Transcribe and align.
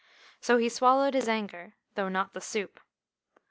So 0.39 0.57
he 0.57 0.67
swallowed 0.67 1.13
his 1.13 1.29
anger, 1.29 1.75
though 1.93 2.09
not 2.09 2.33
the 2.33 2.41
soup. 2.41 2.79